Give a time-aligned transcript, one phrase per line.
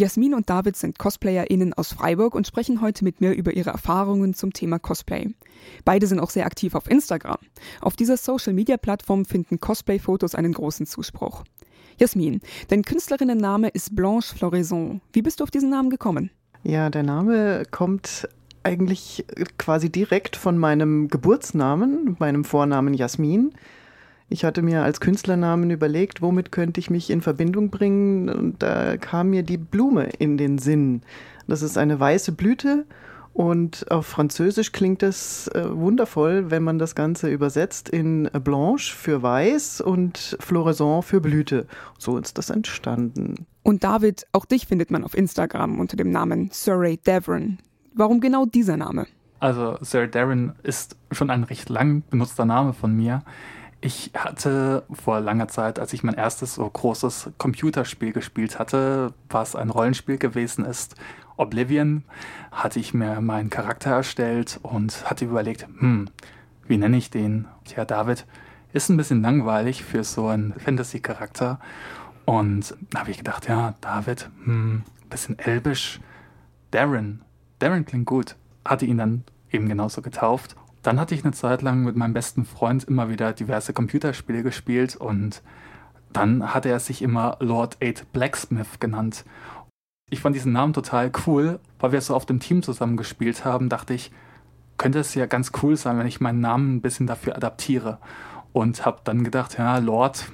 [0.00, 4.32] Jasmin und David sind CosplayerInnen aus Freiburg und sprechen heute mit mir über ihre Erfahrungen
[4.32, 5.28] zum Thema Cosplay.
[5.84, 7.36] Beide sind auch sehr aktiv auf Instagram.
[7.82, 11.44] Auf dieser Social-Media-Plattform finden Cosplay-Fotos einen großen Zuspruch.
[11.98, 15.02] Jasmin, dein Künstlerinnenname ist Blanche Floraison.
[15.12, 16.30] Wie bist du auf diesen Namen gekommen?
[16.62, 18.26] Ja, der Name kommt
[18.62, 19.26] eigentlich
[19.58, 23.52] quasi direkt von meinem Geburtsnamen, meinem Vornamen Jasmin.
[24.30, 28.28] Ich hatte mir als Künstlernamen überlegt, womit könnte ich mich in Verbindung bringen.
[28.28, 31.02] Und da kam mir die Blume in den Sinn.
[31.48, 32.86] Das ist eine weiße Blüte
[33.32, 39.22] und auf Französisch klingt es äh, wundervoll, wenn man das Ganze übersetzt in Blanche für
[39.22, 41.66] Weiß und Floraison für Blüte.
[41.98, 43.46] So ist das entstanden.
[43.62, 47.58] Und David, auch dich findet man auf Instagram unter dem Namen Surrey Devon.
[47.94, 49.06] Warum genau dieser Name?
[49.38, 53.22] Also Sir Darren ist schon ein recht lang benutzter Name von mir.
[53.82, 59.56] Ich hatte vor langer Zeit, als ich mein erstes so großes Computerspiel gespielt hatte, was
[59.56, 60.96] ein Rollenspiel gewesen ist,
[61.38, 62.04] Oblivion,
[62.52, 66.10] hatte ich mir meinen Charakter erstellt und hatte überlegt, hm,
[66.66, 67.48] wie nenne ich den?
[67.64, 68.26] Tja, David
[68.74, 71.58] ist ein bisschen langweilig für so einen Fantasy-Charakter.
[72.26, 76.00] Und da habe ich gedacht, ja, David, hm, bisschen elbisch.
[76.70, 77.22] Darren,
[77.58, 78.36] Darren klingt gut.
[78.64, 80.54] Hatte ihn dann eben genauso getauft.
[80.82, 84.96] Dann hatte ich eine Zeit lang mit meinem besten Freund immer wieder diverse Computerspiele gespielt
[84.96, 85.42] und
[86.12, 89.24] dann hatte er sich immer Lord Eight Blacksmith genannt.
[90.10, 93.68] Ich fand diesen Namen total cool, weil wir so auf dem Team zusammen gespielt haben,
[93.68, 94.10] dachte ich,
[94.76, 97.98] könnte es ja ganz cool sein, wenn ich meinen Namen ein bisschen dafür adaptiere.
[98.52, 100.24] Und habe dann gedacht, ja, Lord,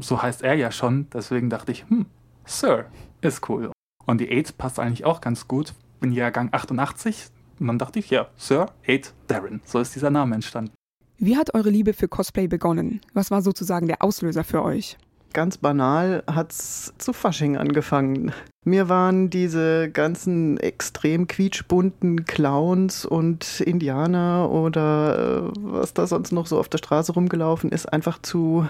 [0.00, 2.04] so heißt er ja schon, deswegen dachte ich, hm,
[2.44, 2.86] Sir,
[3.22, 3.70] ist cool.
[4.04, 5.72] Und die Eight passt eigentlich auch ganz gut.
[6.00, 9.60] Bin Jahrgang 88, und dann dachte ich, ja, Sir Hate Darren.
[9.64, 10.72] So ist dieser Name entstanden.
[11.18, 13.00] Wie hat eure Liebe für Cosplay begonnen?
[13.14, 14.96] Was war sozusagen der Auslöser für euch?
[15.32, 18.32] Ganz banal hat's zu Fasching angefangen.
[18.64, 26.46] Mir waren diese ganzen extrem quietschbunten Clowns und Indianer oder äh, was da sonst noch
[26.46, 28.66] so auf der Straße rumgelaufen ist, einfach zu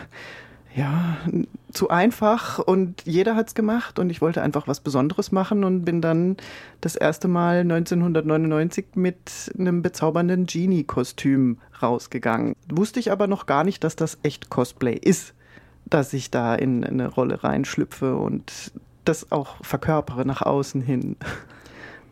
[0.75, 1.19] ja,
[1.71, 6.01] zu einfach und jeder hat's gemacht und ich wollte einfach was Besonderes machen und bin
[6.01, 6.37] dann
[6.81, 12.55] das erste Mal 1999 mit einem bezaubernden Genie-Kostüm rausgegangen.
[12.71, 15.35] Wusste ich aber noch gar nicht, dass das echt Cosplay ist,
[15.85, 18.73] dass ich da in eine Rolle reinschlüpfe und
[19.05, 21.17] das auch verkörpere nach außen hin.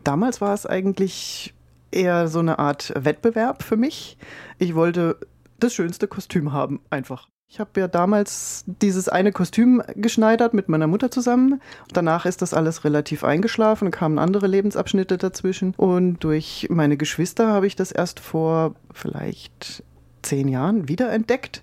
[0.03, 1.53] Damals war es eigentlich
[1.91, 4.17] eher so eine Art Wettbewerb für mich.
[4.59, 5.17] Ich wollte
[5.59, 7.30] das schönste Kostüm haben, einfach.
[7.53, 11.61] Ich habe ja damals dieses eine Kostüm geschneidert mit meiner Mutter zusammen.
[11.91, 15.73] Danach ist das alles relativ eingeschlafen, kamen andere Lebensabschnitte dazwischen.
[15.75, 19.83] Und durch meine Geschwister habe ich das erst vor vielleicht
[20.21, 21.61] zehn Jahren wiederentdeckt.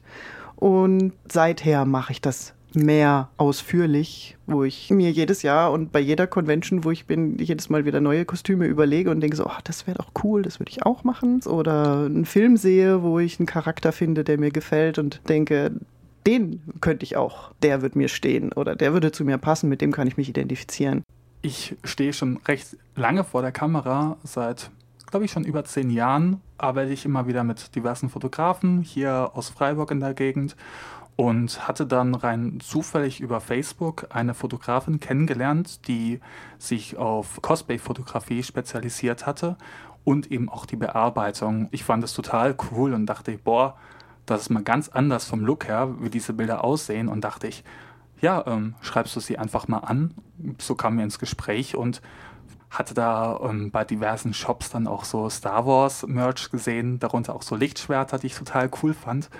[0.57, 6.27] Und seither mache ich das mehr ausführlich, wo ich mir jedes Jahr und bei jeder
[6.27, 9.87] Convention, wo ich bin, jedes Mal wieder neue Kostüme überlege und denke so, oh, das
[9.87, 11.41] wäre doch cool, das würde ich auch machen.
[11.47, 15.73] Oder einen Film sehe, wo ich einen Charakter finde, der mir gefällt und denke,
[16.27, 19.81] den könnte ich auch, der wird mir stehen oder der würde zu mir passen, mit
[19.81, 21.03] dem kann ich mich identifizieren.
[21.41, 24.71] Ich stehe schon recht lange vor der Kamera, seit,
[25.07, 29.49] glaube ich, schon über zehn Jahren arbeite ich immer wieder mit diversen Fotografen hier aus
[29.49, 30.57] Freiburg in der Gegend
[31.19, 36.21] und hatte dann rein zufällig über Facebook eine Fotografin kennengelernt, die
[36.59, 39.57] sich auf Cosplay-Fotografie spezialisiert hatte
[40.05, 41.67] und eben auch die Bearbeitung.
[41.73, 43.77] Ich fand es total cool und dachte, boah,
[44.27, 47.65] das ist mal ganz anders vom Look her, wie diese Bilder aussehen und dachte ich,
[48.21, 50.15] ja, ähm, schreibst du sie einfach mal an.
[50.59, 52.01] So kam wir ins Gespräch und
[52.71, 57.43] hatte da ähm, bei diversen Shops dann auch so Star Wars Merch gesehen, darunter auch
[57.43, 59.31] so Lichtschwerter, die ich total cool fand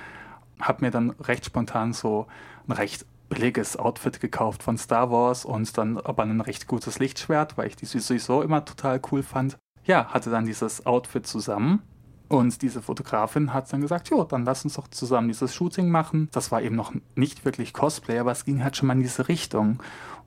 [0.61, 2.27] habe mir dann recht spontan so
[2.67, 7.59] ein recht billiges Outfit gekauft von Star Wars und dann aber ein recht gutes Lichtschwert,
[7.59, 9.59] weil ich die sowieso immer total cool fand.
[9.85, 11.83] Ja, hatte dann dieses Outfit zusammen
[12.29, 16.29] und diese Fotografin hat dann gesagt, jo, dann lass uns doch zusammen dieses Shooting machen.
[16.33, 19.29] Das war eben noch nicht wirklich Cosplay, aber es ging halt schon mal in diese
[19.29, 19.83] Richtung.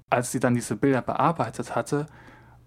[0.10, 2.08] Als sie dann diese Bilder bearbeitet hatte,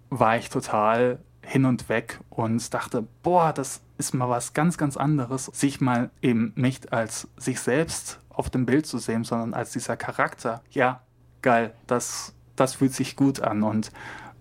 [0.09, 4.97] war ich total hin und weg und dachte, boah, das ist mal was ganz, ganz
[4.97, 9.73] anderes, sich mal eben nicht als sich selbst auf dem Bild zu sehen, sondern als
[9.73, 10.63] dieser Charakter.
[10.71, 11.03] Ja,
[11.43, 13.63] geil, das, das fühlt sich gut an.
[13.63, 13.93] Und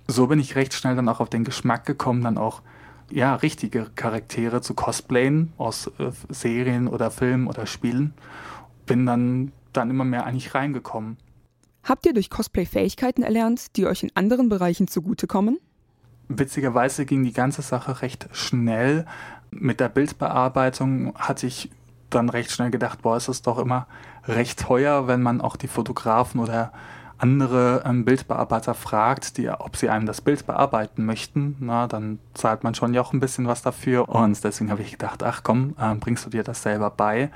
[0.07, 2.61] so bin ich recht schnell dann auch auf den Geschmack gekommen, dann auch
[3.11, 8.13] ja, richtige Charaktere zu cosplayen aus äh, Serien oder Filmen oder Spielen.
[8.85, 11.17] Bin dann, dann immer mehr eigentlich reingekommen.
[11.83, 15.59] Habt ihr durch Cosplay Fähigkeiten erlernt, die euch in anderen Bereichen zugutekommen?
[16.29, 19.05] Witzigerweise ging die ganze Sache recht schnell.
[19.59, 21.69] Mit der Bildbearbeitung hatte ich
[22.09, 23.87] dann recht schnell gedacht, boah, ist es doch immer
[24.27, 26.71] recht teuer, wenn man auch die Fotografen oder
[27.17, 32.63] andere ähm, Bildbearbeiter fragt, die, ob sie einem das Bild bearbeiten möchten, na, dann zahlt
[32.63, 34.09] man schon ja auch ein bisschen was dafür.
[34.09, 37.31] Und deswegen habe ich gedacht, ach komm, äh, bringst du dir das selber bei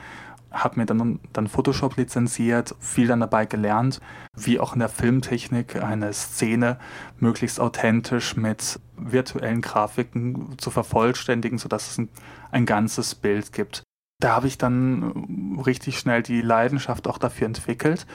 [0.51, 3.99] habe mir dann, dann Photoshop lizenziert, viel dann dabei gelernt,
[4.35, 6.79] wie auch in der Filmtechnik eine Szene
[7.19, 12.09] möglichst authentisch mit virtuellen Grafiken zu vervollständigen, sodass es ein,
[12.51, 13.83] ein ganzes Bild gibt.
[14.19, 18.07] Da habe ich dann richtig schnell die Leidenschaft auch dafür entwickelt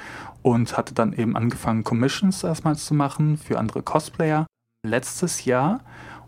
[0.43, 4.47] und hatte dann eben angefangen, Commissions erstmals zu machen für andere Cosplayer.
[4.85, 5.81] Letztes Jahr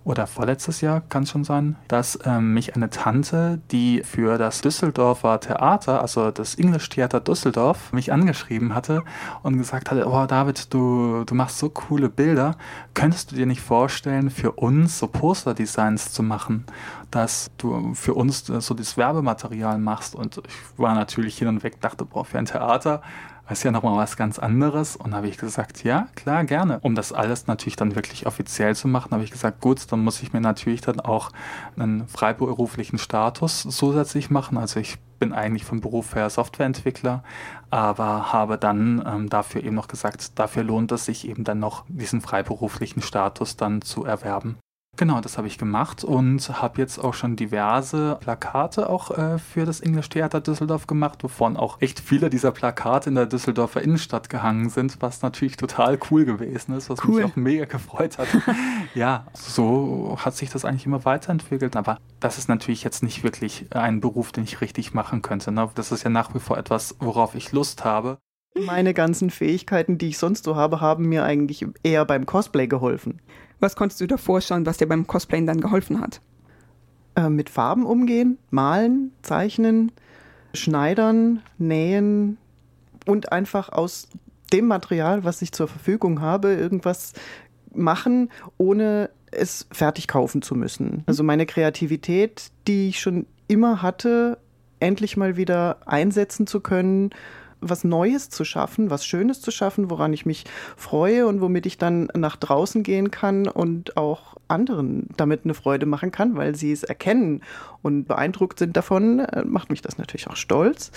[0.04, 4.60] oder vorletztes Jahr kann es schon sein, dass ähm, mich eine Tante, die für das
[4.60, 9.02] Düsseldorfer Theater, also das English Theater Düsseldorf, mich angeschrieben hatte
[9.42, 12.56] und gesagt hatte, oh David, du, du machst so coole Bilder,
[12.92, 16.64] könntest du dir nicht vorstellen, für uns so Poster-Designs zu machen,
[17.10, 20.14] dass du für uns so das Werbematerial machst?
[20.14, 23.00] Und ich war natürlich hin und weg, dachte, boah, für ein Theater
[23.50, 24.96] ist ja nochmal was ganz anderes.
[24.96, 26.78] Und habe ich gesagt, ja, klar, gerne.
[26.80, 30.22] Um das alles natürlich dann wirklich offiziell zu machen, habe ich gesagt, gut, dann muss
[30.22, 31.30] ich mir natürlich dann auch
[31.76, 34.56] einen freiberuflichen Status zusätzlich machen.
[34.58, 37.22] Also ich bin eigentlich vom Beruf her Softwareentwickler,
[37.70, 41.84] aber habe dann ähm, dafür eben noch gesagt, dafür lohnt es sich eben dann noch
[41.88, 44.58] diesen freiberuflichen Status dann zu erwerben.
[44.96, 49.64] Genau, das habe ich gemacht und habe jetzt auch schon diverse Plakate auch äh, für
[49.64, 54.30] das English Theater Düsseldorf gemacht, wovon auch echt viele dieser Plakate in der Düsseldorfer Innenstadt
[54.30, 57.22] gehangen sind, was natürlich total cool gewesen ist, was cool.
[57.22, 58.28] mich auch mega gefreut hat.
[58.94, 63.66] ja, so hat sich das eigentlich immer weiterentwickelt, aber das ist natürlich jetzt nicht wirklich
[63.74, 65.50] ein Beruf, den ich richtig machen könnte.
[65.50, 65.68] Ne?
[65.74, 68.18] Das ist ja nach wie vor etwas, worauf ich Lust habe.
[68.56, 73.20] Meine ganzen Fähigkeiten, die ich sonst so habe, haben mir eigentlich eher beim Cosplay geholfen.
[73.58, 76.20] Was konntest du dir vorstellen, was dir beim Cosplayen dann geholfen hat?
[77.16, 79.90] Äh, mit Farben umgehen, malen, zeichnen,
[80.52, 82.38] schneidern, nähen
[83.06, 84.08] und einfach aus
[84.52, 87.12] dem Material, was ich zur Verfügung habe, irgendwas
[87.72, 91.02] machen, ohne es fertig kaufen zu müssen.
[91.06, 94.38] Also meine Kreativität, die ich schon immer hatte,
[94.78, 97.10] endlich mal wieder einsetzen zu können
[97.68, 100.44] was Neues zu schaffen, was Schönes zu schaffen, woran ich mich
[100.76, 105.86] freue und womit ich dann nach draußen gehen kann und auch anderen damit eine Freude
[105.86, 107.42] machen kann, weil sie es erkennen
[107.82, 110.90] und beeindruckt sind davon, äh, macht mich das natürlich auch stolz,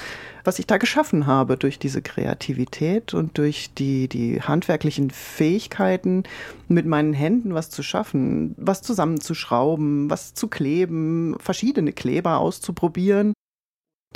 [0.44, 6.24] was ich da geschaffen habe durch diese Kreativität und durch die, die handwerklichen Fähigkeiten,
[6.68, 13.34] mit meinen Händen was zu schaffen, was zusammenzuschrauben, was zu kleben, verschiedene Kleber auszuprobieren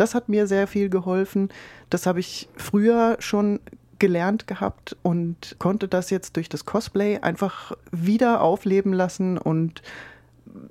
[0.02, 1.50] das hat mir sehr viel geholfen.
[1.92, 3.60] Das habe ich früher schon
[4.00, 9.84] gelernt gehabt und konnte das jetzt durch das Cosplay einfach wieder aufleben lassen und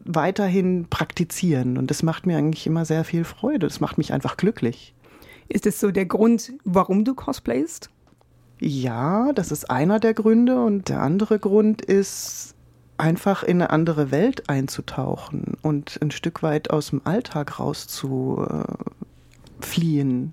[0.04, 1.78] weiterhin praktizieren.
[1.78, 3.68] Und das macht mir eigentlich immer sehr viel Freude.
[3.68, 4.94] Das macht mich einfach glücklich.
[5.48, 7.88] Ist es so der Grund, warum du cosplayst?
[8.58, 10.60] Ja, das ist einer der Gründe.
[10.60, 12.56] Und der andere Grund ist,
[13.00, 18.46] einfach in eine andere Welt einzutauchen und ein Stück weit aus dem Alltag rauszu,
[19.64, 20.32] fliehen.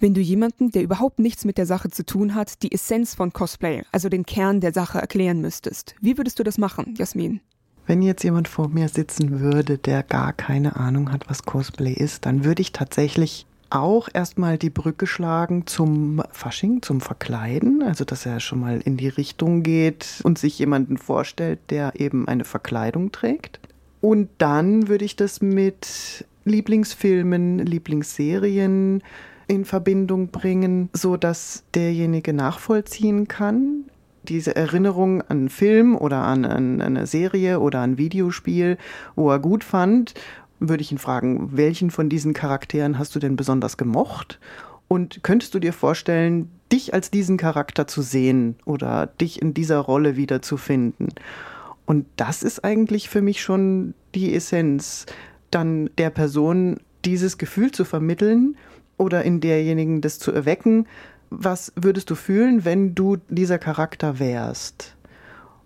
[0.00, 3.32] Wenn du jemanden, der überhaupt nichts mit der Sache zu tun hat, die Essenz von
[3.32, 7.40] Cosplay, also den Kern der Sache erklären müsstest, wie würdest du das machen, Jasmin?
[7.86, 12.26] Wenn jetzt jemand vor mir sitzen würde, der gar keine Ahnung hat, was Cosplay ist,
[12.26, 18.24] dann würde ich tatsächlich auch erstmal die Brücke schlagen zum Fasching, zum Verkleiden, also dass
[18.24, 23.12] er schon mal in die Richtung geht und sich jemanden vorstellt, der eben eine Verkleidung
[23.12, 23.60] trägt.
[24.00, 29.02] Und dann würde ich das mit Lieblingsfilmen, Lieblingsserien
[29.46, 33.84] in Verbindung bringen, so dass derjenige nachvollziehen kann,
[34.24, 38.76] diese Erinnerung an einen Film oder an, an eine Serie oder ein Videospiel,
[39.16, 40.14] wo er gut fand,
[40.60, 44.38] würde ich ihn fragen, welchen von diesen Charakteren hast du denn besonders gemocht?
[44.88, 49.78] Und könntest du dir vorstellen, dich als diesen Charakter zu sehen oder dich in dieser
[49.78, 51.08] Rolle wiederzufinden?
[51.86, 55.06] Und das ist eigentlich für mich schon die Essenz
[55.50, 58.56] dann der Person dieses Gefühl zu vermitteln
[58.96, 60.86] oder in derjenigen das zu erwecken,
[61.30, 64.96] was würdest du fühlen, wenn du dieser Charakter wärst?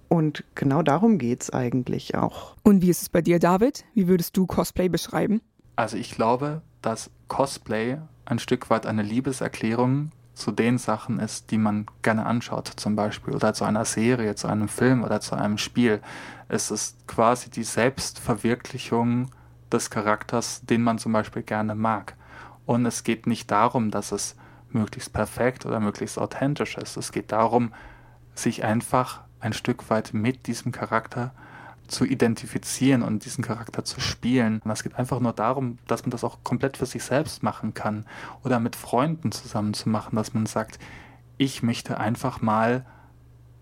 [0.09, 2.55] Und genau darum geht es eigentlich auch.
[2.63, 3.85] Und wie ist es bei dir, David?
[3.95, 5.41] Wie würdest du Cosplay beschreiben?
[5.77, 11.59] Also ich glaube, dass Cosplay ein Stück weit eine Liebeserklärung zu den Sachen ist, die
[11.59, 15.59] man gerne anschaut, zum Beispiel, oder zu einer Serie, zu einem Film oder zu einem
[15.59, 16.01] Spiel.
[16.49, 19.31] Es ist quasi die Selbstverwirklichung
[19.73, 22.17] des Charakters, den man zum Beispiel gerne mag.
[22.67, 24.37] Und es geht nicht darum, dass es
[24.71, 26.97] möglichst perfekt oder möglichst authentisch ist.
[26.97, 27.73] Es geht darum,
[28.35, 31.33] sich einfach ein Stück weit mit diesem Charakter
[31.89, 34.61] zu identifizieren und diesen Charakter zu spielen.
[34.65, 37.75] Und es geht einfach nur darum, dass man das auch komplett für sich selbst machen
[37.75, 38.07] kann
[38.43, 40.79] oder mit Freunden zusammen zu machen, dass man sagt,
[41.37, 42.87] ich möchte einfach mal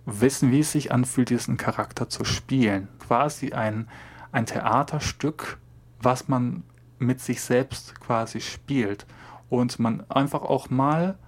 [0.07, 2.89] wissen, wie es sich anfühlt, diesen Charakter zu spielen.
[2.99, 3.89] Quasi ein,
[4.33, 5.59] ein Theaterstück,
[6.01, 6.63] was man
[6.99, 9.07] mit sich selbst quasi spielt.
[9.49, 11.19] Und man einfach auch mal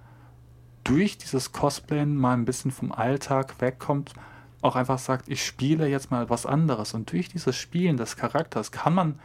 [0.85, 4.15] durch dieses Cosplayen mal ein bisschen vom Alltag wegkommt,
[4.61, 6.95] auch einfach sagt, ich spiele jetzt mal was anderes.
[6.95, 9.19] Und durch dieses Spielen des Charakters kann man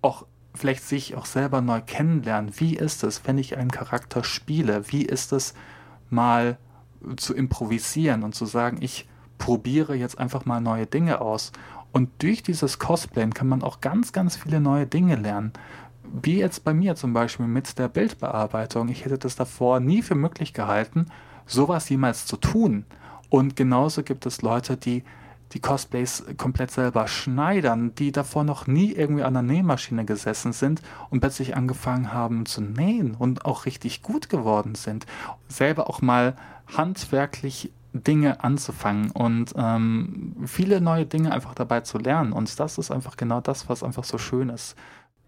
[0.00, 2.52] auch vielleicht sich auch selber neu kennenlernen.
[2.58, 4.90] Wie ist es, wenn ich einen Charakter spiele?
[4.90, 5.54] Wie ist es
[6.08, 6.56] mal
[7.16, 11.52] zu improvisieren und zu sagen, ich probiere jetzt einfach mal neue Dinge aus.
[11.96, 15.54] Und durch dieses Cosplayen kann man auch ganz, ganz viele neue Dinge lernen.
[16.02, 18.90] Wie jetzt bei mir zum Beispiel mit der Bildbearbeitung.
[18.90, 21.06] Ich hätte das davor nie für möglich gehalten,
[21.46, 22.84] sowas jemals zu tun.
[23.30, 25.04] Und genauso gibt es Leute, die
[25.52, 30.82] die Cosplays komplett selber schneidern, die davor noch nie irgendwie an der Nähmaschine gesessen sind
[31.08, 35.06] und plötzlich angefangen haben zu nähen und auch richtig gut geworden sind.
[35.48, 36.36] Selber auch mal
[36.76, 37.72] handwerklich
[38.02, 42.32] Dinge anzufangen und ähm, viele neue Dinge einfach dabei zu lernen.
[42.32, 44.76] Und das ist einfach genau das, was einfach so schön ist.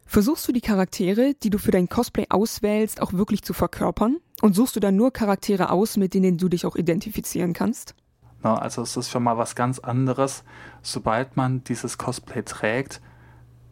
[0.06, 4.16] Versuchst du die Charaktere, die du für dein Cosplay auswählst, auch wirklich zu verkörpern?
[4.40, 7.94] Und suchst du dann nur Charaktere aus, mit denen du dich auch identifizieren kannst?
[8.42, 10.44] Na, also es ist schon mal was ganz anderes,
[10.80, 13.00] sobald man dieses Cosplay trägt,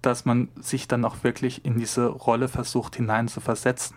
[0.03, 3.97] dass man sich dann auch wirklich in diese Rolle versucht hinein zu versetzen.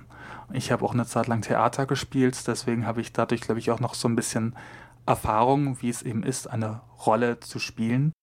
[0.51, 3.79] Ich habe auch eine Zeit lang Theater gespielt, deswegen habe ich dadurch, glaube ich, auch
[3.79, 4.55] noch so ein bisschen
[5.09, 8.13] Erfahrung, wie es eben ist, eine Rolle zu spielen.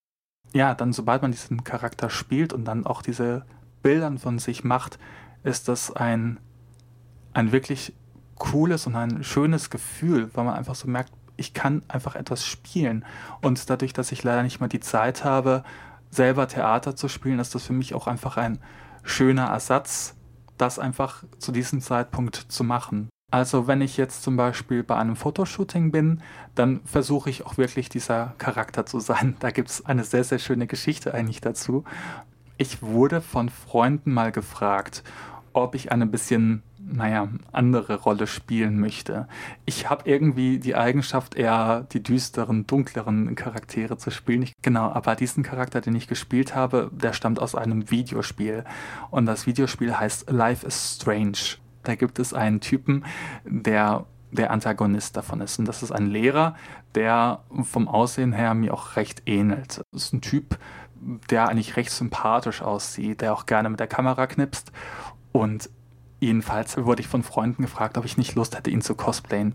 [0.52, 3.44] Ja, dann sobald man diesen Charakter spielt und dann auch diese
[3.82, 5.00] Bildern von sich macht,
[5.42, 6.38] ist das ein,
[7.34, 7.92] ein wirklich
[8.36, 13.04] cooles und ein schönes Gefühl, weil man einfach so merkt, ich kann einfach etwas spielen.
[13.42, 15.64] Und dadurch, dass ich leider nicht mehr die Zeit habe,
[16.10, 18.60] selber Theater zu spielen, ist das für mich auch einfach ein
[19.02, 20.14] schöner Ersatz,
[20.56, 23.08] das einfach zu diesem Zeitpunkt zu machen.
[23.30, 26.20] Also wenn ich jetzt zum Beispiel bei einem Fotoshooting bin,
[26.54, 29.36] dann versuche ich auch wirklich dieser Charakter zu sein.
[29.40, 31.84] Da gibt es eine sehr, sehr schöne Geschichte eigentlich dazu.
[32.56, 35.02] Ich wurde von Freunden mal gefragt,
[35.52, 39.26] ob ich eine bisschen, naja, andere Rolle spielen möchte.
[39.64, 44.42] Ich habe irgendwie die Eigenschaft, eher die düsteren, dunkleren Charaktere zu spielen.
[44.42, 48.64] Ich, genau, aber diesen Charakter, den ich gespielt habe, der stammt aus einem Videospiel.
[49.10, 51.58] Und das Videospiel heißt Life is Strange.
[51.86, 53.04] Da gibt es einen Typen,
[53.44, 55.58] der der Antagonist davon ist.
[55.58, 56.54] Und das ist ein Lehrer,
[56.94, 59.82] der vom Aussehen her mir auch recht ähnelt.
[59.92, 60.58] Das ist ein Typ,
[61.30, 64.72] der eigentlich recht sympathisch aussieht, der auch gerne mit der Kamera knipst.
[65.32, 65.70] Und
[66.20, 69.54] jedenfalls wurde ich von Freunden gefragt, ob ich nicht Lust hätte, ihn zu cosplayen.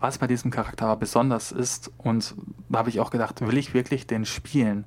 [0.00, 2.34] Was bei diesem Charakter aber besonders ist, und
[2.68, 4.86] da habe ich auch gedacht, will ich wirklich den spielen?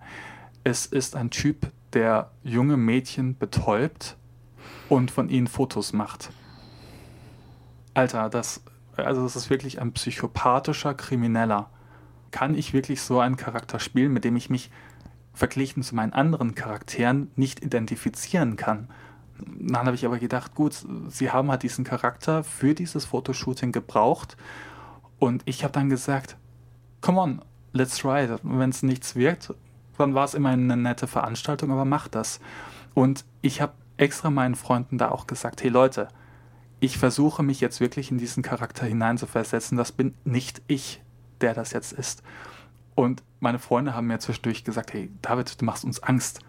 [0.63, 4.17] Es ist ein Typ, der junge Mädchen betäubt
[4.89, 6.31] und von ihnen Fotos macht.
[7.95, 8.61] Alter, das,
[8.97, 11.69] also das ist wirklich ein psychopathischer Krimineller.
[12.29, 14.69] Kann ich wirklich so einen Charakter spielen, mit dem ich mich
[15.33, 18.89] verglichen zu meinen anderen Charakteren nicht identifizieren kann?
[19.37, 24.37] Dann habe ich aber gedacht, gut, sie haben halt diesen Charakter für dieses Fotoshooting gebraucht
[25.17, 26.37] und ich habe dann gesagt,
[27.01, 27.41] come on,
[27.73, 28.39] let's try it.
[28.43, 29.53] Wenn es nichts wirkt,
[29.97, 32.39] dann war es immer eine nette Veranstaltung, aber mach das.
[32.93, 36.09] Und ich habe extra meinen Freunden da auch gesagt, hey Leute,
[36.79, 39.77] ich versuche mich jetzt wirklich in diesen Charakter hineinzuversetzen.
[39.77, 41.01] Das bin nicht ich,
[41.41, 42.23] der das jetzt ist.
[42.95, 46.39] Und meine Freunde haben mir zwischendurch gesagt, hey David, du machst uns Angst,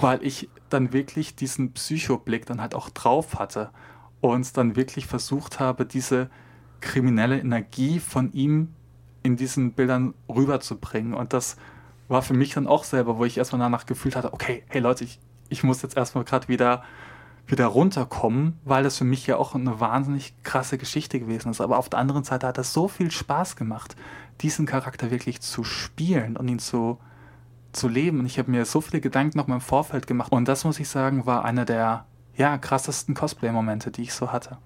[0.00, 3.70] weil ich dann wirklich diesen Psychoblick dann halt auch drauf hatte
[4.20, 6.28] und dann wirklich versucht habe, diese
[6.80, 8.74] kriminelle Energie von ihm
[9.22, 11.14] in diesen Bildern rüberzubringen.
[11.14, 11.56] Und das
[12.08, 15.04] war für mich dann auch selber, wo ich erstmal danach gefühlt hatte, okay, hey Leute,
[15.04, 16.82] ich, ich muss jetzt erstmal gerade wieder
[17.46, 21.60] wieder runterkommen, weil das für mich ja auch eine wahnsinnig krasse Geschichte gewesen ist.
[21.60, 23.96] Aber auf der anderen Seite hat es so viel Spaß gemacht,
[24.40, 26.98] diesen Charakter wirklich zu spielen und ihn zu,
[27.72, 28.20] zu leben.
[28.20, 30.32] Und ich habe mir so viele Gedanken noch mal im Vorfeld gemacht.
[30.32, 32.06] Und das muss ich sagen, war einer der
[32.36, 34.58] ja, krassesten Cosplay-Momente, die ich so hatte.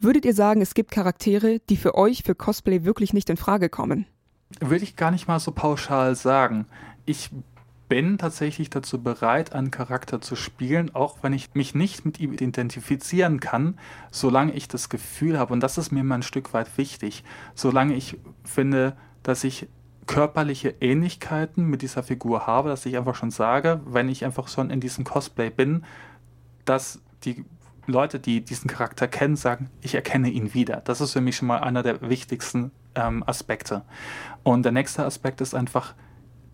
[0.00, 3.68] Würdet ihr sagen, es gibt Charaktere, die für euch für Cosplay wirklich nicht in Frage
[3.68, 4.06] kommen?
[4.60, 6.66] Würde ich gar nicht mal so pauschal sagen.
[7.04, 7.30] Ich
[7.88, 12.32] bin tatsächlich dazu bereit, einen Charakter zu spielen, auch wenn ich mich nicht mit ihm
[12.32, 13.78] identifizieren kann,
[14.10, 17.94] solange ich das Gefühl habe, und das ist mir mal ein Stück weit wichtig, solange
[17.94, 19.68] ich finde, dass ich
[20.06, 24.70] körperliche Ähnlichkeiten mit dieser Figur habe, dass ich einfach schon sage, wenn ich einfach schon
[24.70, 25.84] in diesem Cosplay bin,
[26.64, 27.44] dass die
[27.86, 30.82] Leute, die diesen Charakter kennen, sagen, ich erkenne ihn wieder.
[30.84, 33.82] Das ist für mich schon mal einer der wichtigsten ähm, Aspekte.
[34.42, 35.94] Und der nächste Aspekt ist einfach,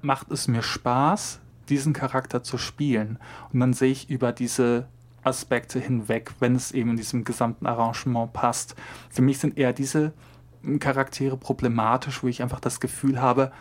[0.04, 3.18] macht es mir Spaß, diesen Charakter zu spielen.
[3.52, 4.86] Und dann sehe ich über diese
[5.22, 8.76] Aspekte hinweg, wenn es eben in diesem gesamten Arrangement passt.
[9.10, 10.12] Für mich sind eher diese
[10.78, 13.52] Charaktere problematisch, wo ich einfach das Gefühl habe,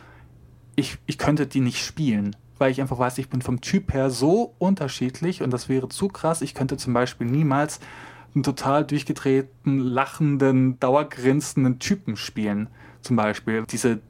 [0.75, 4.09] ich, ich könnte die nicht spielen, weil ich einfach weiß, ich bin vom Typ her
[4.09, 6.41] so unterschiedlich und das wäre zu krass.
[6.41, 7.79] Ich könnte zum Beispiel niemals
[8.33, 12.69] einen total durchgedrehten, lachenden, dauergrinsenden Typen spielen.
[13.01, 14.01] Zum Beispiel diese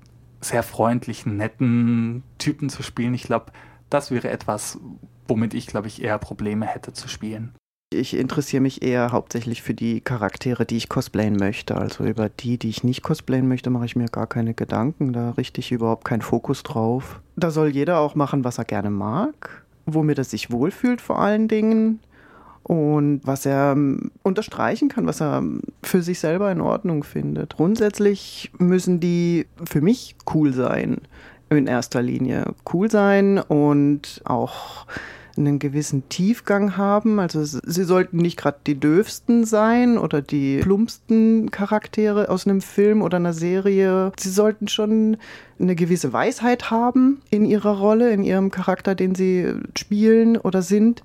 [0.44, 3.14] sehr freundlichen, netten Typen zu spielen.
[3.14, 3.52] Ich glaube,
[3.90, 4.80] das wäre etwas,
[5.28, 7.54] womit ich, glaube ich, eher Probleme hätte zu spielen.
[7.94, 11.76] Ich interessiere mich eher hauptsächlich für die Charaktere, die ich cosplayen möchte.
[11.76, 15.14] Also über die, die ich nicht cosplayen möchte, mache ich mir gar keine Gedanken.
[15.14, 17.22] Da richte ich überhaupt keinen Fokus drauf.
[17.36, 21.48] Da soll jeder auch machen, was er gerne mag, womit er sich wohlfühlt vor allen
[21.48, 22.00] Dingen
[22.64, 25.44] und was er ähm, unterstreichen kann, was er
[25.84, 27.58] für sich selber in Ordnung findet.
[27.58, 31.02] Grundsätzlich müssen die für mich cool sein,
[31.50, 34.88] in erster Linie cool sein und auch
[35.38, 37.20] einen gewissen Tiefgang haben.
[37.20, 43.02] Also sie sollten nicht gerade die döfsten sein oder die plumpsten Charaktere aus einem Film
[43.02, 44.12] oder einer Serie.
[44.20, 45.18] Sie sollten schon
[45.60, 51.04] eine gewisse Weisheit haben in ihrer Rolle, in ihrem Charakter, den sie spielen oder sind.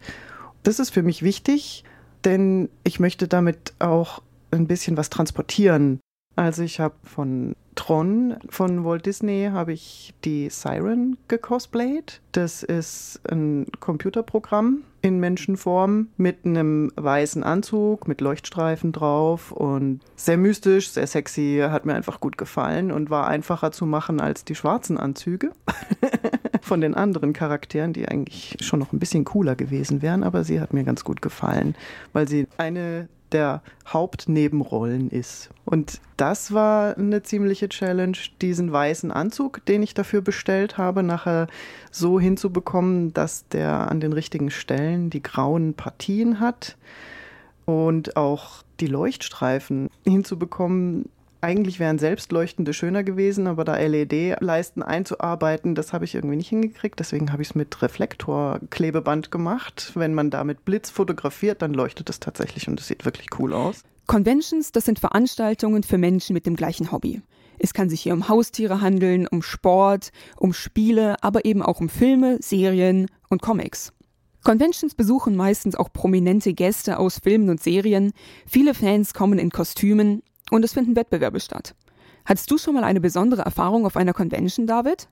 [0.62, 1.84] Das ist für mich wichtig,
[2.24, 6.00] denn ich möchte damit auch ein bisschen was transportieren.
[6.36, 12.20] Also ich habe von Tron von Walt Disney habe ich die Siren gecosplayt.
[12.32, 20.38] Das ist ein Computerprogramm in Menschenform mit einem weißen Anzug, mit Leuchtstreifen drauf und sehr
[20.38, 24.56] mystisch, sehr sexy, hat mir einfach gut gefallen und war einfacher zu machen als die
[24.56, 25.52] schwarzen Anzüge
[26.62, 30.60] von den anderen Charakteren, die eigentlich schon noch ein bisschen cooler gewesen wären, aber sie
[30.60, 31.74] hat mir ganz gut gefallen,
[32.12, 35.50] weil sie eine der Hauptnebenrollen ist.
[35.64, 41.46] Und das war eine ziemliche Challenge, diesen weißen Anzug, den ich dafür bestellt habe, nachher
[41.90, 46.76] so hinzubekommen, dass der an den richtigen Stellen die grauen Partien hat
[47.66, 55.92] und auch die Leuchtstreifen hinzubekommen, eigentlich wären selbstleuchtende schöner gewesen, aber da LED-Leisten einzuarbeiten, das
[55.92, 56.98] habe ich irgendwie nicht hingekriegt.
[56.98, 59.92] Deswegen habe ich es mit Reflektorklebeband gemacht.
[59.94, 63.82] Wenn man damit Blitz fotografiert, dann leuchtet es tatsächlich und es sieht wirklich cool aus.
[64.06, 67.22] Conventions, das sind Veranstaltungen für Menschen mit dem gleichen Hobby.
[67.58, 71.88] Es kann sich hier um Haustiere handeln, um Sport, um Spiele, aber eben auch um
[71.88, 73.92] Filme, Serien und Comics.
[74.44, 78.12] Conventions besuchen meistens auch prominente Gäste aus Filmen und Serien.
[78.46, 81.74] Viele Fans kommen in Kostümen, und es finden Wettbewerbe statt.
[82.24, 85.08] Hattest du schon mal eine besondere Erfahrung auf einer Convention, David?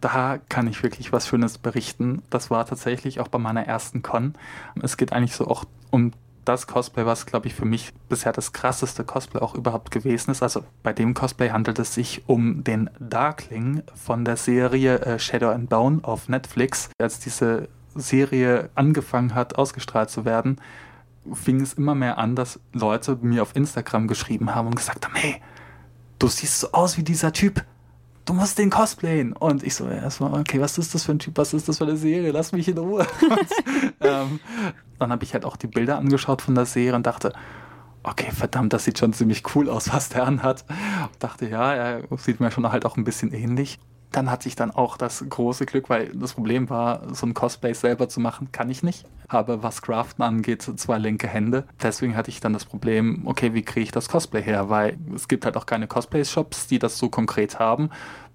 [0.00, 2.22] Da kann ich wirklich was Schönes berichten.
[2.30, 4.34] Das war tatsächlich auch bei meiner ersten Con.
[4.80, 6.12] Es geht eigentlich so auch um
[6.44, 10.42] das Cosplay, was, glaube ich, für mich bisher das krasseste Cosplay auch überhaupt gewesen ist.
[10.42, 15.50] Also bei dem Cosplay handelt es sich um den Darkling von der Serie äh, Shadow
[15.50, 16.90] and Bone auf Netflix.
[16.98, 20.58] Als diese Serie angefangen hat, ausgestrahlt zu werden,
[21.34, 25.14] fing es immer mehr an, dass Leute mir auf Instagram geschrieben haben und gesagt haben,
[25.14, 25.40] hey,
[26.18, 27.64] du siehst so aus wie dieser Typ.
[28.24, 29.32] Du musst den cosplayen.
[29.32, 31.36] Und ich so erstmal, okay, was ist das für ein Typ?
[31.38, 32.30] Was ist das für eine Serie?
[32.32, 33.06] Lass mich in Ruhe.
[33.22, 33.48] und,
[34.00, 34.40] ähm,
[34.98, 37.32] dann habe ich halt auch die Bilder angeschaut von der Serie und dachte,
[38.02, 40.64] okay, verdammt, das sieht schon ziemlich cool aus, was der anhat.
[40.68, 43.78] Und dachte, ja, er sieht mir schon halt auch ein bisschen ähnlich
[44.12, 47.74] dann hatte ich dann auch das große Glück, weil das Problem war, so ein Cosplay
[47.74, 49.06] selber zu machen, kann ich nicht.
[49.28, 51.64] Habe, was Craften angeht, zwei linke Hände.
[51.80, 54.68] Deswegen hatte ich dann das Problem, okay, wie kriege ich das Cosplay her?
[54.68, 57.90] Weil es gibt halt auch keine Cosplay-Shops, die das so konkret haben.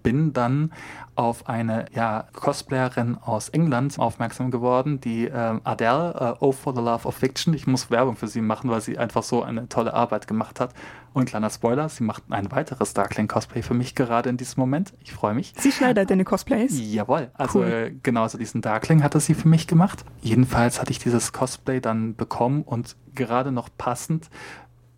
[0.05, 0.71] Bin dann
[1.15, 6.81] auf eine ja, Cosplayerin aus England aufmerksam geworden, die äh, Adele, äh, Oh for the
[6.81, 7.55] Love of Fiction.
[7.55, 10.75] Ich muss Werbung für sie machen, weil sie einfach so eine tolle Arbeit gemacht hat.
[11.13, 14.93] Und kleiner Spoiler, sie macht ein weiteres Darkling-Cosplay für mich gerade in diesem Moment.
[14.99, 15.53] Ich freue mich.
[15.57, 16.77] Sie schneidet deine Cosplays?
[16.77, 17.31] Jawohl.
[17.33, 17.65] Also cool.
[17.65, 20.05] äh, genauso diesen Darkling hatte sie für mich gemacht.
[20.21, 24.29] Jedenfalls hatte ich dieses Cosplay dann bekommen und gerade noch passend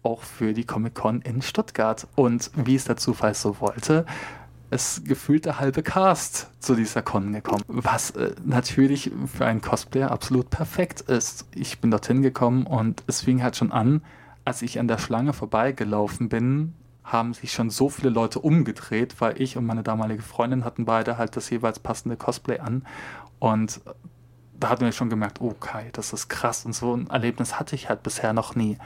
[0.03, 2.07] auch für die Comic-Con in Stuttgart.
[2.15, 4.05] Und wie es der Zufall so wollte,
[4.69, 10.11] es gefühlt der halbe Cast zu dieser Con gekommen, was äh, natürlich für einen Cosplayer
[10.11, 11.45] absolut perfekt ist.
[11.55, 14.01] Ich bin dorthin gekommen und es fing halt schon an,
[14.43, 19.41] als ich an der Schlange vorbeigelaufen bin, haben sich schon so viele Leute umgedreht, weil
[19.41, 22.85] ich und meine damalige Freundin hatten beide halt das jeweils passende Cosplay an.
[23.39, 23.81] Und
[24.59, 26.65] da hatten wir schon gemerkt, okay, das ist krass.
[26.65, 28.77] Und so ein Erlebnis hatte ich halt bisher noch nie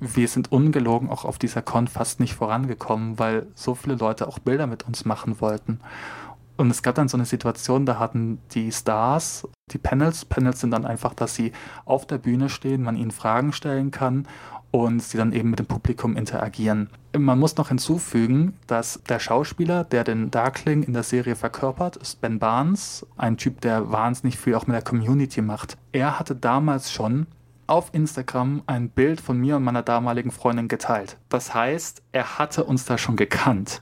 [0.00, 4.38] wir sind ungelogen auch auf dieser Con fast nicht vorangekommen, weil so viele Leute auch
[4.38, 5.80] Bilder mit uns machen wollten.
[6.56, 10.24] Und es gab dann so eine Situation, da hatten die Stars die Panels.
[10.24, 11.52] Panels sind dann einfach, dass sie
[11.84, 14.26] auf der Bühne stehen, man ihnen Fragen stellen kann
[14.70, 16.90] und sie dann eben mit dem Publikum interagieren.
[17.16, 22.20] Man muss noch hinzufügen, dass der Schauspieler, der den Darkling in der Serie verkörpert, ist
[22.20, 25.76] Ben Barnes, ein Typ, der wahnsinnig viel auch mit der Community macht.
[25.92, 27.26] Er hatte damals schon
[27.70, 31.16] auf Instagram ein Bild von mir und meiner damaligen Freundin geteilt.
[31.28, 33.80] Das heißt, er hatte uns da schon gekannt.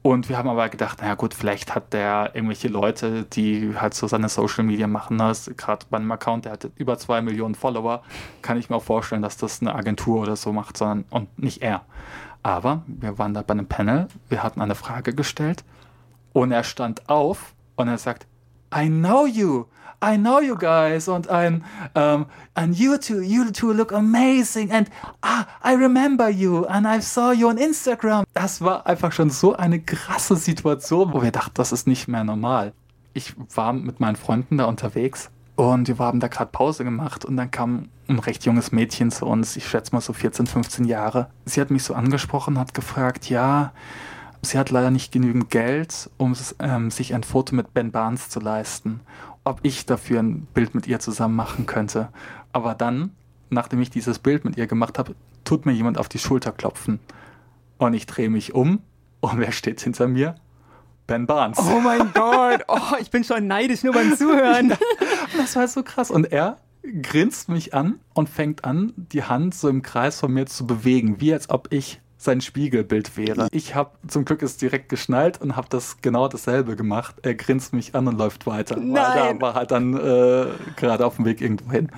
[0.00, 4.06] Und wir haben aber gedacht, naja gut, vielleicht hat der irgendwelche Leute, die halt so
[4.06, 5.16] seine Social Media machen.
[5.16, 5.32] Ne?
[5.56, 8.02] Gerade bei einem Account, der hat über zwei Millionen Follower,
[8.40, 11.60] kann ich mir auch vorstellen, dass das eine Agentur oder so macht, sondern und nicht
[11.60, 11.84] er.
[12.42, 15.64] Aber wir waren da bei einem Panel, wir hatten eine Frage gestellt
[16.32, 18.26] und er stand auf und er sagt,
[18.74, 19.64] I know you.
[20.04, 24.88] I know you guys und ein um, and you two you two look amazing and
[25.22, 28.24] ah I remember you and I saw you on Instagram.
[28.34, 32.24] Das war einfach schon so eine krasse Situation, wo wir dachten, das ist nicht mehr
[32.24, 32.72] normal.
[33.14, 37.36] Ich war mit meinen Freunden da unterwegs und wir haben da gerade Pause gemacht und
[37.36, 41.28] dann kam ein recht junges Mädchen zu uns, ich schätze mal so 14, 15 Jahre.
[41.44, 43.72] Sie hat mich so angesprochen, hat gefragt, ja,
[44.42, 48.38] sie hat leider nicht genügend Geld, um ähm, sich ein Foto mit Ben Barnes zu
[48.38, 49.00] leisten.
[49.46, 52.08] Ob ich dafür ein Bild mit ihr zusammen machen könnte.
[52.52, 53.12] Aber dann,
[53.48, 56.98] nachdem ich dieses Bild mit ihr gemacht habe, tut mir jemand auf die Schulter klopfen.
[57.78, 58.80] Und ich drehe mich um
[59.20, 60.34] und wer steht hinter mir?
[61.06, 61.58] Ben Barnes.
[61.60, 64.72] Oh mein Gott, oh, ich bin schon neidisch nur beim Zuhören.
[65.36, 66.10] das war so krass.
[66.10, 66.56] Und er
[67.02, 71.20] grinst mich an und fängt an, die Hand so im Kreis von mir zu bewegen,
[71.20, 73.48] wie als ob ich sein Spiegelbild wäre.
[73.52, 77.16] Ich habe zum Glück es direkt geschnallt und habe das genau dasselbe gemacht.
[77.22, 78.76] Er grinst mich an und läuft weiter.
[78.76, 78.94] Nein.
[78.94, 81.90] Weil da war halt dann äh, gerade auf dem Weg irgendwo hin.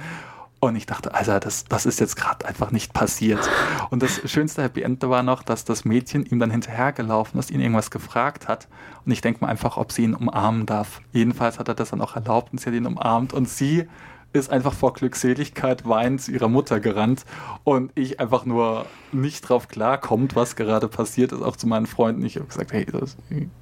[0.61, 3.49] Und ich dachte, Alter, das, das ist jetzt gerade einfach nicht passiert.
[3.91, 7.61] Und das schönste Happy End war noch, dass das Mädchen ihm dann hinterhergelaufen ist, ihn
[7.61, 8.67] irgendwas gefragt hat.
[9.07, 11.01] Und ich denke mal einfach, ob sie ihn umarmen darf.
[11.13, 13.33] Jedenfalls hat er das dann auch erlaubt und sie hat ihn umarmt.
[13.33, 13.87] Und sie
[14.33, 17.25] ist einfach vor Glückseligkeit weinend zu ihrer Mutter gerannt
[17.65, 22.25] und ich einfach nur nicht drauf klarkommt, was gerade passiert ist, auch zu meinen Freunden.
[22.25, 23.17] Ich habe gesagt, hey, das,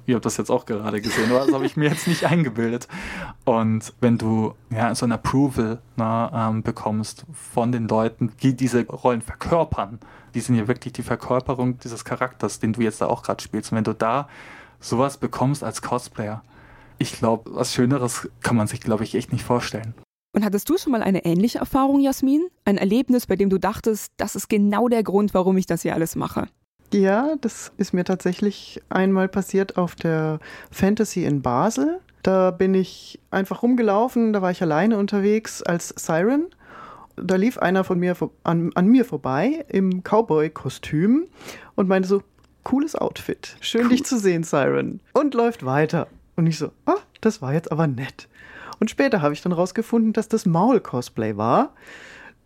[0.05, 2.87] ihr habt das jetzt auch gerade gesehen, aber das habe ich mir jetzt nicht eingebildet.
[3.45, 8.85] Und wenn du ja so ein Approval ne, ähm, bekommst von den Leuten, die diese
[8.87, 9.99] Rollen verkörpern,
[10.33, 13.71] die sind ja wirklich die Verkörperung dieses Charakters, den du jetzt da auch gerade spielst.
[13.71, 14.27] Und wenn du da
[14.81, 16.43] sowas bekommst als Cosplayer,
[16.99, 19.93] ich glaube, was Schöneres kann man sich, glaube ich, echt nicht vorstellen.
[20.37, 22.45] Und hattest du schon mal eine ähnliche Erfahrung, Jasmin?
[22.63, 25.95] Ein Erlebnis, bei dem du dachtest, das ist genau der Grund, warum ich das hier
[25.95, 26.47] alles mache?
[26.93, 30.37] Ja, das ist mir tatsächlich einmal passiert auf der
[30.69, 32.01] Fantasy in Basel.
[32.21, 36.45] Da bin ich einfach rumgelaufen, da war ich alleine unterwegs als Siren.
[37.15, 41.25] Da lief einer von mir an, an mir vorbei im Cowboy-Kostüm
[41.73, 42.21] und meinte so,
[42.61, 43.57] cooles Outfit.
[43.59, 43.89] Schön cool.
[43.89, 44.99] dich zu sehen, Siren.
[45.13, 46.07] Und läuft weiter.
[46.35, 48.27] Und ich so, ah, das war jetzt aber nett.
[48.79, 51.73] Und später habe ich dann rausgefunden, dass das Maul-Cosplay war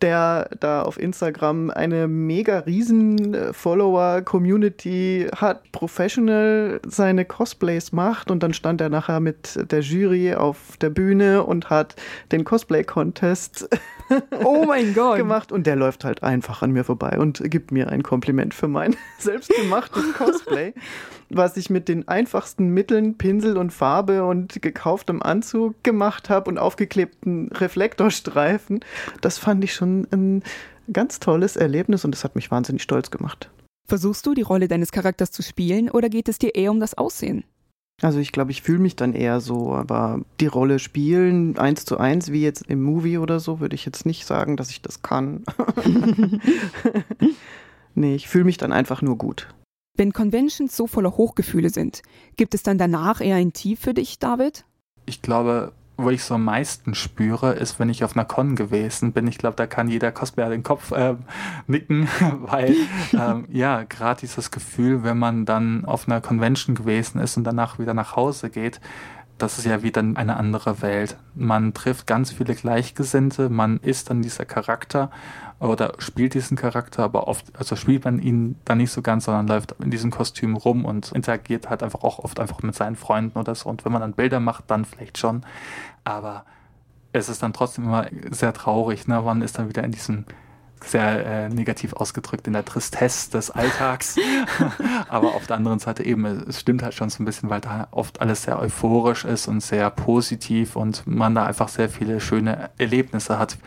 [0.02, 8.30] der da auf Instagram eine mega riesen äh, Follower-Community hat, professional seine Cosplays macht.
[8.30, 11.94] Und dann stand er nachher mit der Jury auf der Bühne und hat
[12.32, 13.68] den Cosplay-Contest
[14.44, 15.16] oh mein Gott.
[15.16, 18.68] gemacht und der läuft halt einfach an mir vorbei und gibt mir ein Kompliment für
[18.68, 20.74] mein selbstgemachtes Cosplay,
[21.30, 26.58] was ich mit den einfachsten Mitteln, Pinsel und Farbe und gekauftem Anzug gemacht habe und
[26.58, 28.80] aufgeklebten Reflektorstreifen.
[29.20, 30.42] Das fand ich schon ein,
[30.92, 33.50] ganz tolles Erlebnis und es hat mich wahnsinnig stolz gemacht.
[33.88, 36.96] Versuchst du die Rolle deines Charakters zu spielen oder geht es dir eher um das
[36.96, 37.44] Aussehen?
[38.00, 41.98] Also ich glaube, ich fühle mich dann eher so, aber die Rolle spielen, eins zu
[41.98, 45.02] eins, wie jetzt im Movie oder so, würde ich jetzt nicht sagen, dass ich das
[45.02, 45.44] kann.
[47.94, 49.54] nee, ich fühle mich dann einfach nur gut.
[49.96, 52.02] Wenn Conventions so voller Hochgefühle sind,
[52.36, 54.64] gibt es dann danach eher ein Tief für dich, David?
[55.06, 55.72] Ich glaube,
[56.02, 59.26] wo ich so am meisten spüre, ist, wenn ich auf einer Con gewesen bin.
[59.26, 61.14] Ich glaube, da kann jeder Cosplayer den Kopf äh,
[61.66, 62.08] nicken,
[62.40, 62.74] weil
[63.12, 67.78] ähm, ja, gerade dieses Gefühl, wenn man dann auf einer Convention gewesen ist und danach
[67.78, 68.80] wieder nach Hause geht,
[69.42, 71.16] das ist ja wieder eine andere Welt.
[71.34, 75.10] Man trifft ganz viele Gleichgesinnte, man ist dann dieser Charakter
[75.58, 79.48] oder spielt diesen Charakter, aber oft, also spielt man ihn dann nicht so ganz, sondern
[79.48, 83.36] läuft in diesem Kostüm rum und interagiert halt einfach auch oft einfach mit seinen Freunden
[83.38, 83.68] oder so.
[83.68, 85.42] Und wenn man dann Bilder macht, dann vielleicht schon.
[86.04, 86.44] Aber
[87.12, 89.20] es ist dann trotzdem immer sehr traurig, ne?
[89.22, 90.24] Man ist dann wieder in diesem
[90.84, 94.16] sehr äh, negativ ausgedrückt in der Tristesse des Alltags.
[95.08, 97.88] Aber auf der anderen Seite eben, es stimmt halt schon so ein bisschen, weil da
[97.90, 102.70] oft alles sehr euphorisch ist und sehr positiv und man da einfach sehr viele schöne
[102.78, 103.58] Erlebnisse hat.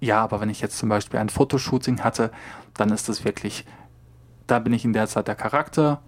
[0.00, 2.30] Ja, aber wenn ich jetzt zum Beispiel ein Fotoshooting hatte,
[2.74, 3.64] dann ist es wirklich,
[4.46, 6.00] da bin ich in der Zeit der Charakter,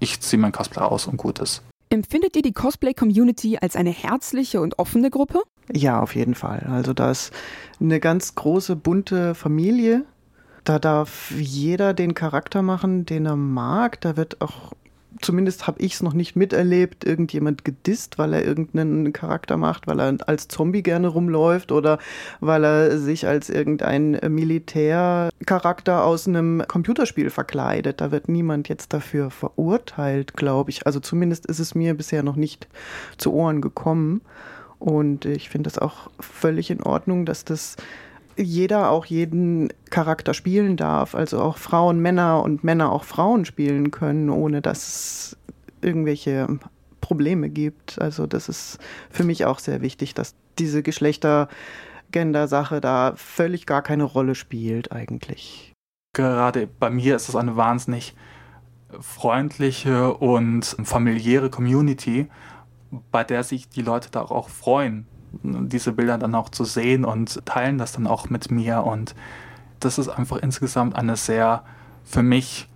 [0.00, 1.62] ich ziehe mein Cosplay aus und gut ist.
[1.90, 5.42] Empfindet ihr die Cosplay-Community als eine herzliche und offene Gruppe?
[5.72, 6.66] Ja, auf jeden Fall.
[6.70, 7.32] Also da ist
[7.80, 10.04] eine ganz große, bunte Familie.
[10.64, 14.00] Da darf jeder den Charakter machen, den er mag.
[14.00, 14.72] Da wird auch
[15.20, 20.00] zumindest habe ich es noch nicht miterlebt, irgendjemand gedisst, weil er irgendeinen Charakter macht, weil
[20.00, 21.98] er als Zombie gerne rumläuft oder
[22.40, 28.00] weil er sich als irgendein Militärcharakter aus einem Computerspiel verkleidet.
[28.00, 30.86] Da wird niemand jetzt dafür verurteilt, glaube ich.
[30.86, 32.68] Also zumindest ist es mir bisher noch nicht
[33.16, 34.20] zu Ohren gekommen.
[34.84, 37.76] Und ich finde es auch völlig in Ordnung, dass das
[38.36, 41.14] jeder auch jeden Charakter spielen darf.
[41.14, 45.38] Also auch Frauen Männer und Männer auch Frauen spielen können, ohne dass es
[45.80, 46.58] irgendwelche
[47.00, 47.98] Probleme gibt.
[47.98, 54.04] Also das ist für mich auch sehr wichtig, dass diese Geschlechter-Gender-Sache da völlig gar keine
[54.04, 55.72] Rolle spielt eigentlich.
[56.14, 58.14] Gerade bei mir ist es eine wahnsinnig
[59.00, 62.28] freundliche und familiäre Community,
[63.10, 65.06] bei der sich die Leute da auch freuen,
[65.42, 68.84] diese Bilder dann auch zu sehen und teilen das dann auch mit mir.
[68.84, 69.14] Und
[69.80, 71.64] das ist einfach insgesamt eine sehr
[72.04, 72.68] für mich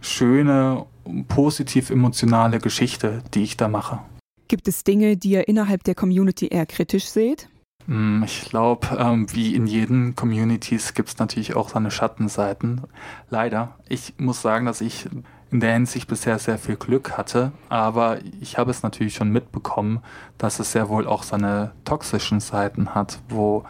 [0.00, 0.86] schöne,
[1.28, 4.00] positiv emotionale Geschichte, die ich da mache.
[4.48, 7.48] Gibt es Dinge, die ihr innerhalb der Community eher kritisch seht?
[7.86, 12.82] Hm, ich glaube, ähm, wie in jeden Communities gibt es natürlich auch seine Schattenseiten.
[13.30, 13.76] Leider.
[13.88, 15.06] Ich muss sagen, dass ich
[15.50, 20.00] in der Hinsicht bisher sehr viel Glück hatte, aber ich habe es natürlich schon mitbekommen,
[20.38, 23.64] dass es sehr wohl auch seine toxischen Seiten hat, wo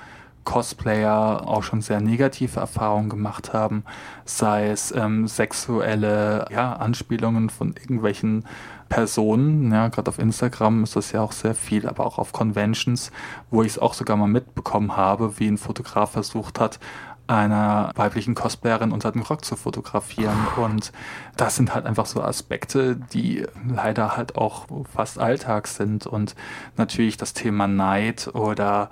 [0.45, 3.85] Cosplayer auch schon sehr negative Erfahrungen gemacht haben,
[4.25, 8.45] sei es ähm, sexuelle ja, Anspielungen von irgendwelchen
[8.89, 13.11] Personen, ja, gerade auf Instagram ist das ja auch sehr viel, aber auch auf Conventions,
[13.51, 16.79] wo ich es auch sogar mal mitbekommen habe, wie ein Fotograf versucht hat,
[17.27, 20.37] einer weiblichen Cosplayerin unter den Rock zu fotografieren.
[20.57, 20.93] Und
[21.37, 26.07] das sind halt einfach so Aspekte, die leider halt auch fast Alltag sind.
[26.07, 26.35] Und
[26.77, 28.91] natürlich das Thema Neid oder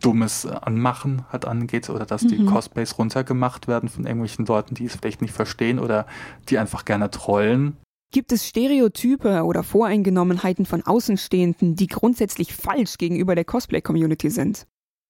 [0.00, 2.28] dummes Anmachen halt angeht oder dass mhm.
[2.28, 6.06] die Cosplays runtergemacht werden von irgendwelchen Leuten, die es vielleicht nicht verstehen oder
[6.48, 7.76] die einfach gerne trollen.
[8.12, 14.66] Gibt es Stereotype oder Voreingenommenheiten von Außenstehenden, die grundsätzlich falsch gegenüber der Cosplay-Community sind?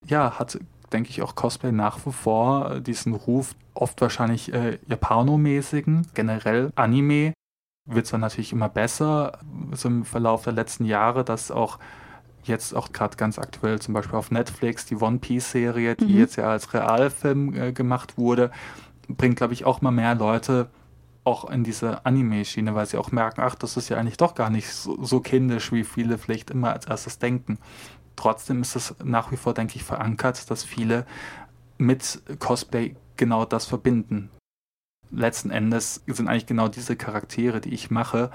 [0.06, 0.58] Ja, hat
[0.92, 7.32] denke ich, auch Cosplay nach wie vor diesen Ruf, oft wahrscheinlich äh, Japanomäßigen, generell Anime,
[7.86, 9.38] wird zwar natürlich immer besser,
[9.72, 11.78] so im Verlauf der letzten Jahre, dass auch
[12.44, 16.18] jetzt auch gerade ganz aktuell zum Beispiel auf Netflix die One Piece-Serie, die mhm.
[16.18, 18.50] jetzt ja als Realfilm äh, gemacht wurde,
[19.08, 20.68] bringt, glaube ich, auch mal mehr Leute
[21.24, 24.48] auch in diese Anime-Schiene, weil sie auch merken, ach, das ist ja eigentlich doch gar
[24.48, 27.58] nicht so, so kindisch, wie viele vielleicht immer als erstes denken.
[28.16, 31.06] Trotzdem ist es nach wie vor, denke ich, verankert, dass viele
[31.78, 34.30] mit Cosplay genau das verbinden.
[35.10, 38.30] Letzten Endes sind eigentlich genau diese Charaktere, die ich mache,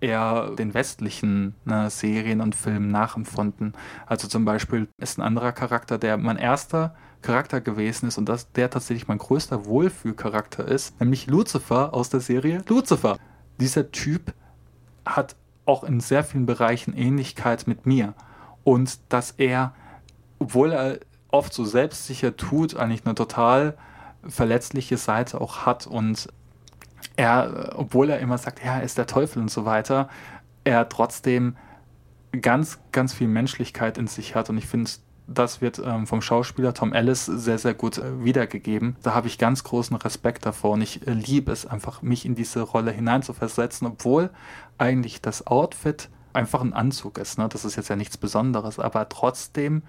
[0.00, 3.72] eher den westlichen ne, Serien und Filmen nachempfunden.
[4.06, 8.50] Also zum Beispiel ist ein anderer Charakter, der mein erster Charakter gewesen ist und das,
[8.52, 13.16] der tatsächlich mein größter Wohlfühlcharakter ist, nämlich Lucifer aus der Serie Lucifer.
[13.60, 14.34] Dieser Typ
[15.06, 18.14] hat auch in sehr vielen Bereichen Ähnlichkeit mit mir
[18.64, 19.74] und dass er,
[20.38, 20.98] obwohl er
[21.30, 23.76] oft so selbstsicher tut, eigentlich eine total
[24.26, 26.28] verletzliche Seite auch hat und
[27.16, 30.08] er, obwohl er immer sagt, ja, er ist der Teufel und so weiter,
[30.64, 31.56] er trotzdem
[32.40, 34.90] ganz, ganz viel Menschlichkeit in sich hat und ich finde,
[35.26, 38.96] das wird ähm, vom Schauspieler Tom Ellis sehr, sehr gut äh, wiedergegeben.
[39.02, 42.34] Da habe ich ganz großen Respekt davor und ich äh, liebe es einfach, mich in
[42.34, 44.30] diese Rolle hineinzuversetzen, obwohl
[44.78, 47.38] eigentlich das Outfit einfach ein Anzug ist.
[47.38, 47.48] Ne?
[47.48, 49.82] Das ist jetzt ja nichts Besonderes, aber trotzdem,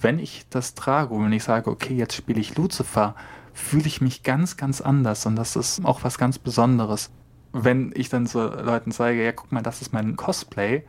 [0.00, 3.14] wenn ich das trage und wenn ich sage, okay, jetzt spiele ich Lucifer,
[3.52, 7.10] fühle ich mich ganz, ganz anders und das ist auch was ganz Besonderes.
[7.52, 10.84] Wenn ich dann so Leuten sage, ja, guck mal, das ist mein Cosplay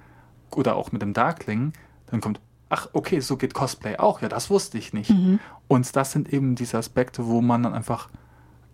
[0.52, 1.74] oder auch mit dem Darkling,
[2.08, 4.22] dann kommt, ach, okay, so geht Cosplay auch.
[4.22, 5.10] Ja, das wusste ich nicht.
[5.10, 5.40] Mhm.
[5.68, 8.10] Und das sind eben diese Aspekte, wo man dann einfach,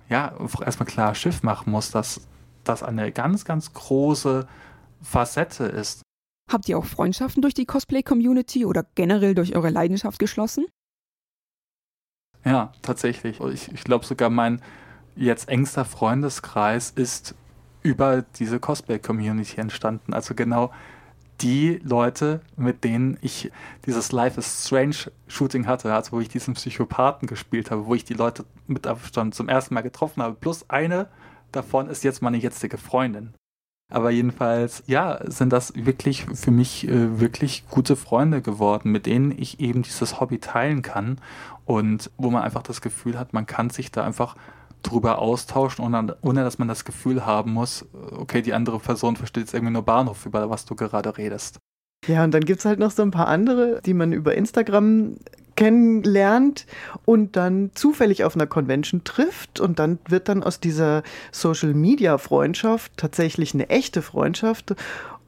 [0.09, 2.21] ja, erstmal klar Schiff machen muss, dass
[2.63, 4.47] das eine ganz, ganz große
[5.01, 6.01] Facette ist.
[6.49, 10.65] Habt ihr auch Freundschaften durch die Cosplay-Community oder generell durch eure Leidenschaft geschlossen?
[12.45, 13.39] Ja, tatsächlich.
[13.41, 14.61] Ich, ich glaube sogar mein
[15.15, 17.35] jetzt engster Freundeskreis ist
[17.81, 20.13] über diese Cosplay-Community entstanden.
[20.13, 20.71] Also genau
[21.41, 23.51] die Leute, mit denen ich
[23.85, 28.05] dieses Life is Strange Shooting hatte, also wo ich diesen Psychopathen gespielt habe, wo ich
[28.05, 30.35] die Leute mit Abstand zum ersten Mal getroffen habe.
[30.35, 31.09] Plus eine
[31.51, 33.33] davon ist jetzt meine jetzige Freundin.
[33.89, 39.31] Aber jedenfalls, ja, sind das wirklich für mich äh, wirklich gute Freunde geworden, mit denen
[39.31, 41.19] ich eben dieses Hobby teilen kann
[41.65, 44.35] und wo man einfach das Gefühl hat, man kann sich da einfach
[44.83, 49.43] drüber austauschen, ohne, ohne dass man das Gefühl haben muss, okay, die andere Person versteht
[49.43, 51.59] jetzt irgendwie nur Bahnhof, über was du gerade redest.
[52.05, 55.15] Ja, und dann gibt es halt noch so ein paar andere, die man über Instagram
[55.57, 56.65] kennenlernt
[57.03, 62.17] und dann zufällig auf einer Convention trifft und dann wird dann aus dieser Social Media
[62.17, 64.75] Freundschaft tatsächlich eine echte Freundschaft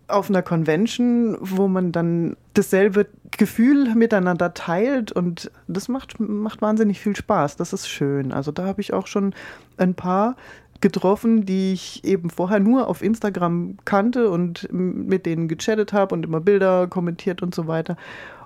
[0.08, 7.00] auf einer Convention, wo man dann dasselbe Gefühl miteinander teilt und das macht, macht wahnsinnig
[7.00, 7.58] viel Spaß.
[7.58, 8.32] Das ist schön.
[8.32, 9.34] Also da habe ich auch schon
[9.78, 10.36] ein paar
[10.82, 16.24] getroffen, die ich eben vorher nur auf Instagram kannte und mit denen gechattet habe und
[16.24, 17.98] immer Bilder kommentiert und so weiter.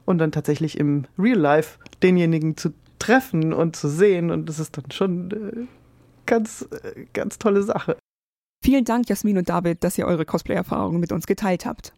[0.05, 4.31] Und dann tatsächlich im Real Life denjenigen zu treffen und zu sehen.
[4.31, 5.67] Und das ist dann schon äh,
[6.25, 7.97] ganz, äh, ganz tolle Sache.
[8.63, 11.93] Vielen Dank, Jasmin und David, dass ihr eure Cosplay-Erfahrungen mit uns geteilt habt.